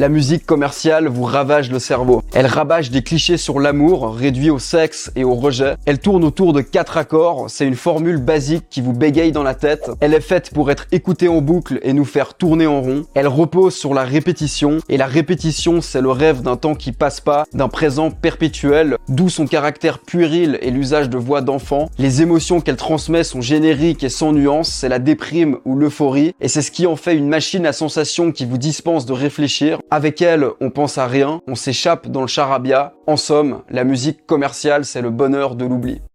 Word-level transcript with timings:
La 0.00 0.08
musique 0.08 0.46
commerciale 0.46 1.08
vous 1.08 1.24
ravage 1.24 1.70
le 1.70 1.78
cerveau. 1.78 2.22
Elle 2.32 2.46
rabâche 2.46 2.90
des 2.90 3.02
clichés 3.02 3.36
sur 3.36 3.60
l'amour, 3.60 4.16
réduit 4.16 4.48
au 4.48 4.58
sexe 4.58 5.12
et 5.14 5.24
au 5.24 5.34
rejet. 5.34 5.76
Elle 5.84 5.98
tourne 5.98 6.24
autour 6.24 6.54
de 6.54 6.62
quatre 6.62 6.96
accords, 6.96 7.50
c'est 7.50 7.66
une 7.66 7.74
formule 7.74 8.16
basique 8.16 8.64
qui 8.70 8.80
vous 8.80 8.94
bégaye 8.94 9.30
dans 9.30 9.42
la 9.42 9.54
tête. 9.54 9.90
Elle 10.00 10.14
est 10.14 10.22
faite 10.22 10.54
pour 10.54 10.70
être 10.70 10.86
écoutée 10.90 11.28
en 11.28 11.42
boucle 11.42 11.80
et 11.82 11.92
nous 11.92 12.06
faire 12.06 12.32
tourner 12.32 12.66
en 12.66 12.80
rond. 12.80 13.04
Elle 13.12 13.28
repose 13.28 13.74
sur 13.74 13.92
la 13.92 14.04
répétition, 14.04 14.78
et 14.88 14.96
la 14.96 15.04
répétition 15.04 15.82
c'est 15.82 16.00
le 16.00 16.10
rêve 16.10 16.40
d'un 16.40 16.56
temps 16.56 16.74
qui 16.74 16.92
passe 16.92 17.20
pas, 17.20 17.44
d'un 17.52 17.68
présent 17.68 18.10
perpétuel, 18.10 18.96
d'où 19.10 19.28
son 19.28 19.46
caractère 19.46 19.98
puéril 19.98 20.58
et 20.62 20.70
l'usage 20.70 21.10
de 21.10 21.18
voix 21.18 21.42
d'enfant. 21.42 21.90
Les 21.98 22.22
émotions 22.22 22.62
qu'elle 22.62 22.76
transmet 22.76 23.22
sont 23.22 23.42
génériques 23.42 24.02
et 24.02 24.08
sans 24.08 24.32
nuance, 24.32 24.70
c'est 24.70 24.88
la 24.88 24.98
déprime 24.98 25.58
ou 25.66 25.76
l'euphorie, 25.76 26.34
et 26.40 26.48
c'est 26.48 26.62
ce 26.62 26.70
qui 26.70 26.86
en 26.86 26.96
fait 26.96 27.14
une 27.14 27.28
machine 27.28 27.66
à 27.66 27.74
sensations 27.74 28.32
qui 28.32 28.46
vous 28.46 28.56
dispense 28.56 29.04
de 29.04 29.12
réfléchir. 29.12 29.78
Avec 29.92 30.22
elle, 30.22 30.46
on 30.60 30.70
pense 30.70 30.98
à 30.98 31.08
rien, 31.08 31.40
on 31.48 31.56
s'échappe 31.56 32.06
dans 32.06 32.20
le 32.20 32.28
charabia. 32.28 32.92
En 33.08 33.16
somme, 33.16 33.62
la 33.68 33.82
musique 33.82 34.24
commerciale, 34.24 34.84
c'est 34.84 35.02
le 35.02 35.10
bonheur 35.10 35.56
de 35.56 35.64
l'oubli. 35.64 36.00